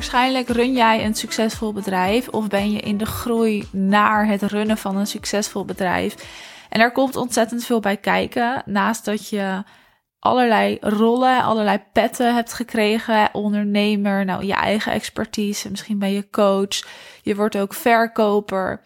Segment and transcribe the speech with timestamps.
[0.00, 4.78] Waarschijnlijk run jij een succesvol bedrijf of ben je in de groei naar het runnen
[4.78, 6.14] van een succesvol bedrijf.
[6.68, 8.62] En daar komt ontzettend veel bij kijken.
[8.66, 9.62] Naast dat je
[10.18, 13.28] allerlei rollen, allerlei petten hebt gekregen.
[13.32, 16.86] Ondernemer, nou je eigen expertise, misschien ben je coach.
[17.22, 18.80] Je wordt ook verkoper.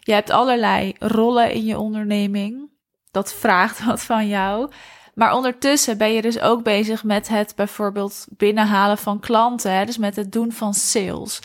[0.00, 2.70] Je hebt allerlei rollen in je onderneming.
[3.10, 4.70] Dat vraagt wat van jou.
[5.18, 9.72] Maar ondertussen ben je dus ook bezig met het bijvoorbeeld binnenhalen van klanten.
[9.72, 9.84] Hè?
[9.84, 11.40] Dus met het doen van sales.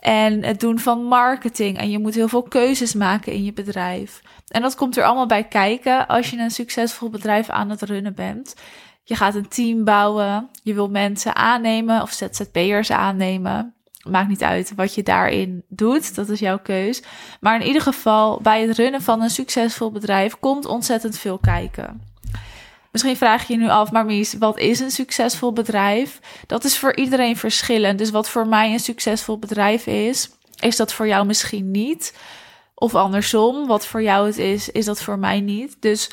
[0.00, 1.78] En het doen van marketing.
[1.78, 4.22] En je moet heel veel keuzes maken in je bedrijf.
[4.48, 8.14] En dat komt er allemaal bij kijken als je een succesvol bedrijf aan het runnen
[8.14, 8.54] bent.
[9.02, 10.48] Je gaat een team bouwen.
[10.62, 13.74] Je wil mensen aannemen of ZZP'ers aannemen.
[14.08, 16.14] Maakt niet uit wat je daarin doet.
[16.14, 17.02] Dat is jouw keus.
[17.40, 22.12] Maar in ieder geval, bij het runnen van een succesvol bedrijf komt ontzettend veel kijken.
[22.94, 26.20] Misschien vraag je je nu af, maar Mies, wat is een succesvol bedrijf?
[26.46, 27.98] Dat is voor iedereen verschillend.
[27.98, 32.16] Dus wat voor mij een succesvol bedrijf is, is dat voor jou misschien niet.
[32.74, 35.76] Of andersom, wat voor jou het is, is dat voor mij niet.
[35.80, 36.10] Dus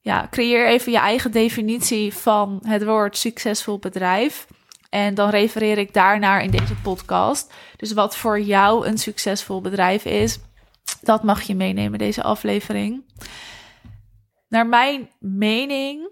[0.00, 4.46] ja, creëer even je eigen definitie van het woord succesvol bedrijf.
[4.90, 7.52] En dan refereer ik daarnaar in deze podcast.
[7.76, 10.38] Dus wat voor jou een succesvol bedrijf is,
[11.00, 13.02] dat mag je meenemen, deze aflevering.
[14.48, 16.08] Naar mijn mening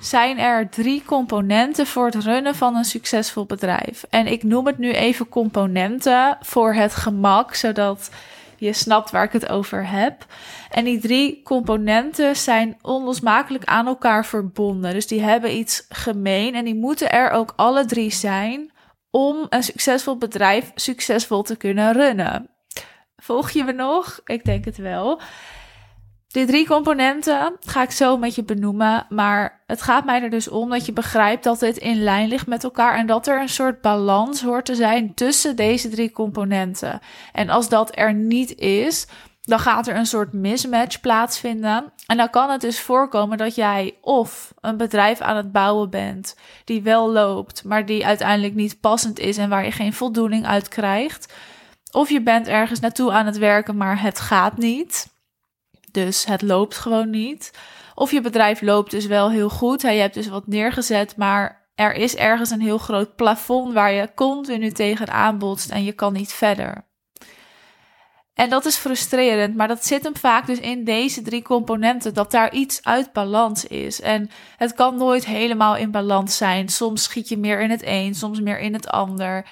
[0.00, 4.04] zijn er drie componenten voor het runnen van een succesvol bedrijf.
[4.10, 8.10] En ik noem het nu even componenten voor het gemak, zodat
[8.56, 10.26] je snapt waar ik het over heb.
[10.70, 14.92] En die drie componenten zijn onlosmakelijk aan elkaar verbonden.
[14.92, 18.72] Dus die hebben iets gemeen en die moeten er ook alle drie zijn
[19.10, 22.50] om een succesvol bedrijf succesvol te kunnen runnen.
[23.16, 24.20] Volg je me nog?
[24.24, 25.20] Ik denk het wel.
[26.34, 30.48] Die drie componenten ga ik zo met je benoemen, maar het gaat mij er dus
[30.48, 33.48] om dat je begrijpt dat dit in lijn ligt met elkaar en dat er een
[33.48, 37.00] soort balans hoort te zijn tussen deze drie componenten.
[37.32, 39.06] En als dat er niet is,
[39.42, 41.92] dan gaat er een soort mismatch plaatsvinden.
[42.06, 46.36] En dan kan het dus voorkomen dat jij of een bedrijf aan het bouwen bent
[46.64, 50.68] die wel loopt, maar die uiteindelijk niet passend is en waar je geen voldoening uit
[50.68, 51.32] krijgt.
[51.90, 55.12] Of je bent ergens naartoe aan het werken, maar het gaat niet.
[55.94, 57.50] Dus het loopt gewoon niet.
[57.94, 59.80] Of je bedrijf loopt dus wel heel goed.
[59.80, 64.14] Je hebt dus wat neergezet, maar er is ergens een heel groot plafond waar je
[64.14, 66.86] continu tegen aanbotst en je kan niet verder.
[68.34, 72.30] En dat is frustrerend, maar dat zit hem vaak dus in deze drie componenten, dat
[72.30, 74.00] daar iets uit balans is.
[74.00, 76.68] En het kan nooit helemaal in balans zijn.
[76.68, 79.46] Soms schiet je meer in het een, soms meer in het ander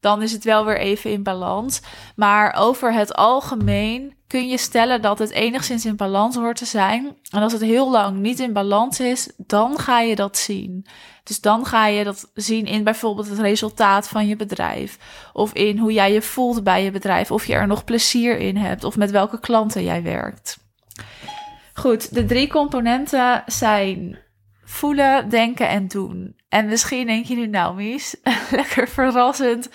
[0.00, 1.80] dan is het wel weer even in balans.
[2.16, 7.16] Maar over het algemeen kun je stellen dat het enigszins in balans hoort te zijn.
[7.30, 10.86] En als het heel lang niet in balans is, dan ga je dat zien.
[11.24, 14.98] Dus dan ga je dat zien in bijvoorbeeld het resultaat van je bedrijf.
[15.32, 17.30] Of in hoe jij je voelt bij je bedrijf.
[17.30, 18.84] Of je er nog plezier in hebt.
[18.84, 20.58] Of met welke klanten jij werkt.
[21.74, 24.18] Goed, de drie componenten zijn
[24.64, 26.36] voelen, denken en doen.
[26.48, 28.16] En misschien denk je nu, nou Mies,
[28.50, 29.68] lekker verrassend.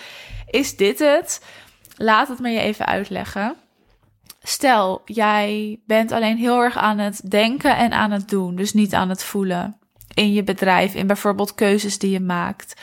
[0.46, 1.44] Is dit het?
[1.96, 3.56] Laat het me je even uitleggen.
[4.42, 8.94] Stel, jij bent alleen heel erg aan het denken en aan het doen, dus niet
[8.94, 9.78] aan het voelen
[10.14, 12.80] in je bedrijf, in bijvoorbeeld keuzes die je maakt.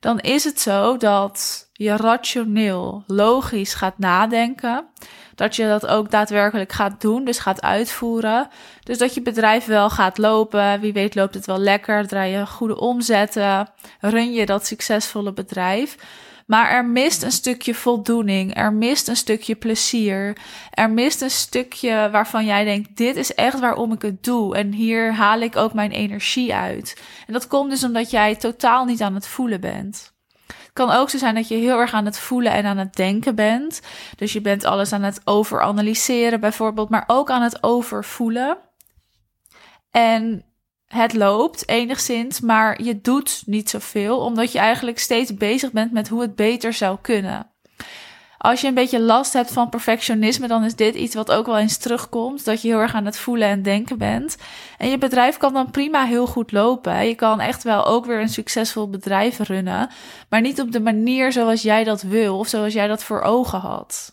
[0.00, 4.86] Dan is het zo dat je rationeel, logisch gaat nadenken
[5.34, 8.48] dat je dat ook daadwerkelijk gaat doen, dus gaat uitvoeren.
[8.82, 10.80] Dus dat je bedrijf wel gaat lopen.
[10.80, 13.68] Wie weet loopt het wel lekker, draai je goede omzetten,
[14.00, 15.96] run je dat succesvolle bedrijf.
[16.46, 20.36] Maar er mist een stukje voldoening, er mist een stukje plezier,
[20.70, 24.72] er mist een stukje waarvan jij denkt: dit is echt waarom ik het doe en
[24.72, 27.02] hier haal ik ook mijn energie uit.
[27.26, 30.11] En dat komt dus omdat jij totaal niet aan het voelen bent
[30.72, 33.34] kan ook zo zijn dat je heel erg aan het voelen en aan het denken
[33.34, 33.80] bent.
[34.16, 38.58] Dus je bent alles aan het overanalyseren bijvoorbeeld, maar ook aan het overvoelen.
[39.90, 40.44] En
[40.86, 46.08] het loopt enigszins, maar je doet niet zoveel, omdat je eigenlijk steeds bezig bent met
[46.08, 47.51] hoe het beter zou kunnen.
[48.42, 51.58] Als je een beetje last hebt van perfectionisme, dan is dit iets wat ook wel
[51.58, 52.44] eens terugkomt.
[52.44, 54.36] Dat je heel erg aan het voelen en denken bent.
[54.78, 57.06] En je bedrijf kan dan prima heel goed lopen.
[57.06, 59.88] Je kan echt wel ook weer een succesvol bedrijf runnen.
[60.28, 63.58] Maar niet op de manier zoals jij dat wil of zoals jij dat voor ogen
[63.58, 64.12] had.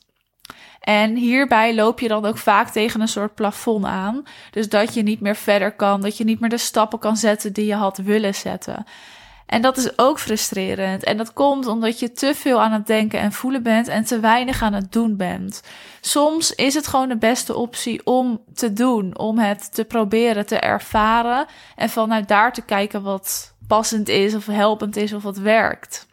[0.79, 4.23] En hierbij loop je dan ook vaak tegen een soort plafond aan.
[4.51, 7.53] Dus dat je niet meer verder kan, dat je niet meer de stappen kan zetten
[7.53, 8.85] die je had willen zetten.
[9.49, 11.03] En dat is ook frustrerend.
[11.03, 14.19] En dat komt omdat je te veel aan het denken en voelen bent en te
[14.19, 15.61] weinig aan het doen bent.
[16.01, 20.59] Soms is het gewoon de beste optie om te doen, om het te proberen te
[20.59, 26.07] ervaren en vanuit daar te kijken wat passend is of helpend is of wat werkt.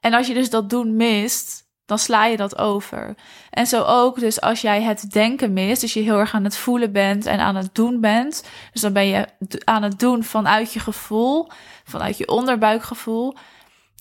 [0.00, 3.14] En als je dus dat doen mist, dan sla je dat over.
[3.50, 6.56] En zo ook, dus als jij het denken mist, dus je heel erg aan het
[6.56, 9.26] voelen bent en aan het doen bent, dus dan ben je
[9.64, 11.48] aan het doen vanuit je gevoel,
[11.84, 13.34] vanuit je onderbuikgevoel.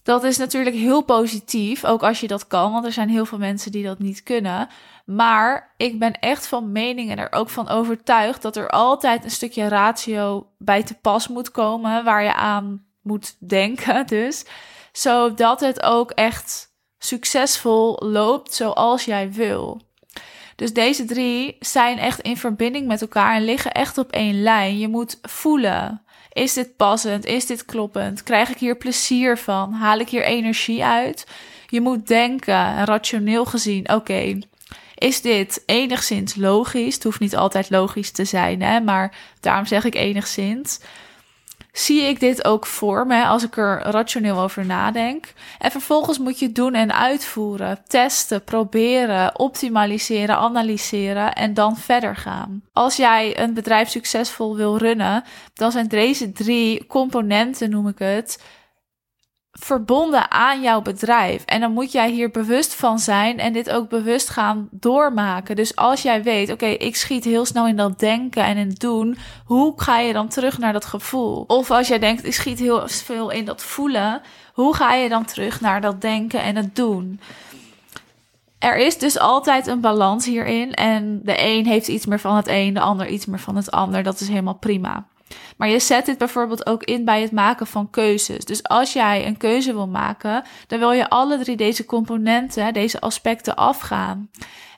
[0.03, 3.37] Dat is natuurlijk heel positief, ook als je dat kan, want er zijn heel veel
[3.37, 4.67] mensen die dat niet kunnen.
[5.05, 9.31] Maar ik ben echt van mening en er ook van overtuigd dat er altijd een
[9.31, 14.45] stukje ratio bij te pas moet komen, waar je aan moet denken, dus
[14.91, 19.81] zodat het ook echt succesvol loopt zoals jij wil.
[20.55, 24.77] Dus deze drie zijn echt in verbinding met elkaar en liggen echt op één lijn.
[24.77, 26.01] Je moet voelen.
[26.31, 27.25] Is dit passend?
[27.25, 28.23] Is dit kloppend?
[28.23, 29.73] Krijg ik hier plezier van?
[29.73, 31.27] Haal ik hier energie uit?
[31.67, 34.39] Je moet denken, rationeel gezien, oké,
[34.95, 36.93] is dit enigszins logisch?
[36.93, 38.79] Het hoeft niet altijd logisch te zijn, hè?
[38.79, 40.79] maar daarom zeg ik enigszins
[41.79, 45.33] zie ik dit ook voor me als ik er rationeel over nadenk.
[45.59, 52.61] En vervolgens moet je doen en uitvoeren, testen, proberen, optimaliseren, analyseren en dan verder gaan.
[52.73, 58.43] Als jij een bedrijf succesvol wil runnen, dan zijn deze drie componenten, noem ik het,
[59.59, 61.43] verbonden aan jouw bedrijf.
[61.45, 65.55] En dan moet jij hier bewust van zijn en dit ook bewust gaan doormaken.
[65.55, 68.79] Dus als jij weet, oké, ik schiet heel snel in dat denken en in het
[68.79, 71.43] doen, hoe ga je dan terug naar dat gevoel?
[71.47, 74.21] Of als jij denkt, ik schiet heel veel in dat voelen,
[74.53, 77.19] hoe ga je dan terug naar dat denken en het doen?
[78.59, 82.47] Er is dus altijd een balans hierin en de een heeft iets meer van het
[82.47, 84.03] een, de ander iets meer van het ander.
[84.03, 85.05] Dat is helemaal prima.
[85.57, 88.45] Maar je zet dit bijvoorbeeld ook in bij het maken van keuzes.
[88.45, 92.99] Dus als jij een keuze wil maken, dan wil je alle drie deze componenten, deze
[92.99, 94.29] aspecten afgaan.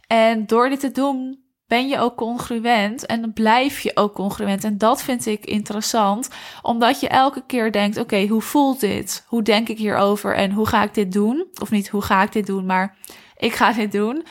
[0.07, 4.63] En door dit te doen, ben je ook congruent en blijf je ook congruent.
[4.63, 6.29] En dat vind ik interessant,
[6.61, 9.25] omdat je elke keer denkt: oké, hoe voelt dit?
[9.27, 11.47] Hoe denk ik hierover en hoe ga ik dit doen?
[11.61, 12.97] Of niet hoe ga ik dit doen, maar
[13.37, 14.25] ik ga dit doen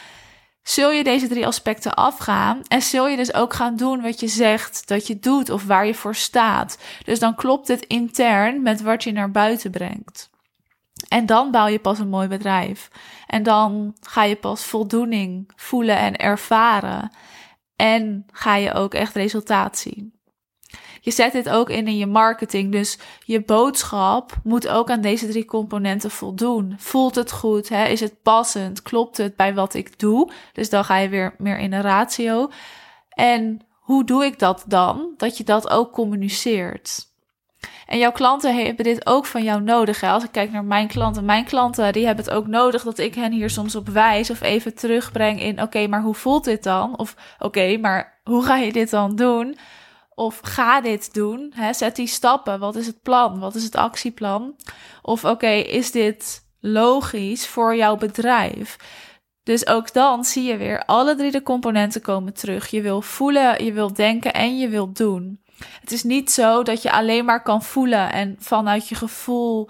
[0.68, 4.28] zul je deze drie aspecten afgaan en zul je dus ook gaan doen wat je
[4.28, 6.78] zegt dat je doet of waar je voor staat.
[7.04, 10.30] Dus dan klopt het intern met wat je naar buiten brengt.
[11.08, 12.90] En dan bouw je pas een mooi bedrijf.
[13.26, 17.10] En dan ga je pas voldoening voelen en ervaren.
[17.76, 20.17] En ga je ook echt resultaat zien.
[21.00, 22.72] Je zet dit ook in in je marketing.
[22.72, 26.74] Dus je boodschap moet ook aan deze drie componenten voldoen.
[26.78, 27.68] Voelt het goed?
[27.68, 27.86] Hè?
[27.86, 28.82] Is het passend?
[28.82, 30.32] Klopt het bij wat ik doe?
[30.52, 32.50] Dus dan ga je weer meer in een ratio.
[33.08, 35.14] En hoe doe ik dat dan?
[35.16, 37.06] Dat je dat ook communiceert.
[37.86, 40.00] En jouw klanten hebben dit ook van jou nodig.
[40.00, 40.08] Hè?
[40.08, 43.14] Als ik kijk naar mijn klanten, mijn klanten die hebben het ook nodig dat ik
[43.14, 46.98] hen hier soms op wijs of even terugbreng in: oké, maar hoe voelt dit dan?
[46.98, 49.58] Of oké, maar hoe ga je dit dan doen?
[50.18, 51.52] Of ga dit doen.
[51.54, 51.72] Hè?
[51.72, 52.58] Zet die stappen.
[52.58, 53.38] Wat is het plan?
[53.38, 54.56] Wat is het actieplan?
[55.02, 58.76] Of oké, is dit logisch voor jouw bedrijf?
[59.42, 62.68] Dus ook dan zie je weer alle drie de componenten komen terug.
[62.68, 65.40] Je wil voelen, je wil denken en je wil doen.
[65.80, 69.68] Het is niet zo dat je alleen maar kan voelen en vanuit je gevoel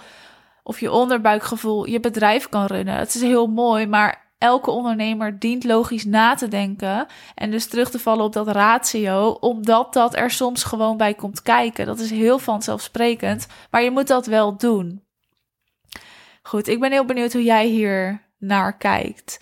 [0.62, 2.94] of je onderbuikgevoel je bedrijf kan runnen.
[2.94, 7.90] Het is heel mooi, maar elke ondernemer dient logisch na te denken en dus terug
[7.90, 11.86] te vallen op dat ratio, omdat dat er soms gewoon bij komt kijken.
[11.86, 15.02] Dat is heel vanzelfsprekend, maar je moet dat wel doen.
[16.42, 19.38] Goed, ik ben heel benieuwd hoe jij hier naar kijkt.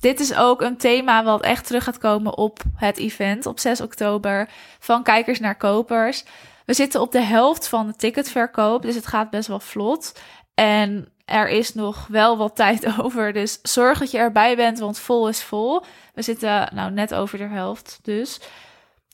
[0.00, 3.80] Dit is ook een thema wat echt terug gaat komen op het event op 6
[3.80, 4.48] oktober
[4.78, 6.24] van kijkers naar kopers.
[6.64, 10.20] We zitten op de helft van de ticketverkoop, dus het gaat best wel vlot.
[10.56, 13.32] En er is nog wel wat tijd over.
[13.32, 15.84] Dus zorg dat je erbij bent, want vol is vol.
[16.14, 17.98] We zitten nou net over de helft.
[18.02, 18.40] Dus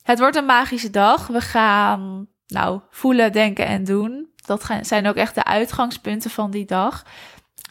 [0.02, 1.26] het wordt een magische dag.
[1.26, 4.30] We gaan nou voelen, denken en doen.
[4.46, 7.04] Dat zijn ook echt de uitgangspunten van die dag.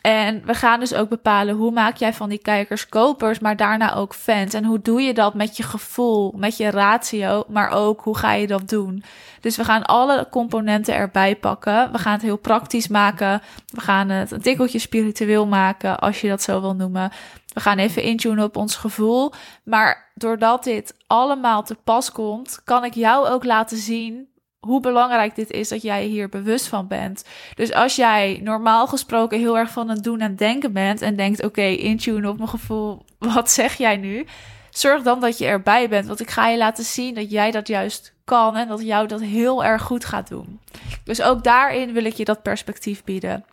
[0.02, 3.96] En we gaan dus ook bepalen hoe maak jij van die kijkers kopers, maar daarna
[3.96, 4.54] ook fans.
[4.54, 8.34] En hoe doe je dat met je gevoel, met je ratio, maar ook hoe ga
[8.34, 9.04] je dat doen?
[9.40, 11.92] Dus we gaan alle componenten erbij pakken.
[11.92, 13.42] We gaan het heel praktisch maken.
[13.68, 17.12] We gaan het een tikkeltje spiritueel maken, als je dat zo wil noemen.
[17.54, 19.32] We gaan even intunen op ons gevoel.
[19.64, 24.31] Maar doordat dit allemaal te pas komt, kan ik jou ook laten zien
[24.68, 27.26] hoe belangrijk dit is dat jij hier bewust van bent.
[27.56, 31.38] Dus als jij normaal gesproken heel erg van het doen en denken bent en denkt:
[31.38, 34.26] oké, okay, intune op mijn gevoel, wat zeg jij nu?
[34.70, 37.68] Zorg dan dat je erbij bent, want ik ga je laten zien dat jij dat
[37.68, 40.60] juist kan en dat jou dat heel erg goed gaat doen.
[41.04, 43.46] Dus ook daarin wil ik je dat perspectief bieden.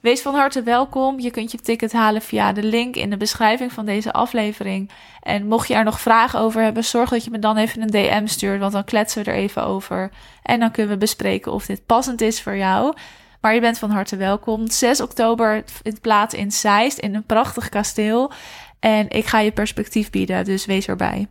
[0.00, 1.20] Wees van harte welkom.
[1.20, 4.90] Je kunt je ticket halen via de link in de beschrijving van deze aflevering.
[5.22, 7.90] En mocht je er nog vragen over hebben, zorg dat je me dan even een
[7.90, 10.10] DM stuurt, want dan kletsen we er even over.
[10.42, 12.94] En dan kunnen we bespreken of dit passend is voor jou.
[13.40, 14.70] Maar je bent van harte welkom.
[14.70, 18.32] 6 oktober het plaats in Zeist in een prachtig kasteel.
[18.80, 21.28] En ik ga je perspectief bieden, dus wees erbij.